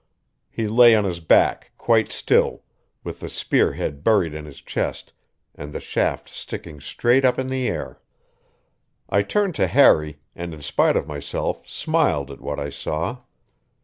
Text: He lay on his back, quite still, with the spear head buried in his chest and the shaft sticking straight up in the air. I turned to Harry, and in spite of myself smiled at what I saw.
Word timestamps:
He 0.49 0.67
lay 0.67 0.95
on 0.95 1.03
his 1.03 1.19
back, 1.19 1.73
quite 1.77 2.11
still, 2.11 2.63
with 3.03 3.19
the 3.19 3.29
spear 3.29 3.73
head 3.73 4.03
buried 4.03 4.33
in 4.33 4.45
his 4.45 4.59
chest 4.59 5.13
and 5.53 5.71
the 5.71 5.79
shaft 5.79 6.27
sticking 6.27 6.81
straight 6.81 7.23
up 7.23 7.37
in 7.37 7.45
the 7.49 7.67
air. 7.67 8.01
I 9.09 9.21
turned 9.21 9.53
to 9.61 9.67
Harry, 9.67 10.17
and 10.35 10.55
in 10.55 10.63
spite 10.63 10.95
of 10.95 11.05
myself 11.05 11.69
smiled 11.69 12.31
at 12.31 12.41
what 12.41 12.59
I 12.59 12.71
saw. 12.71 13.19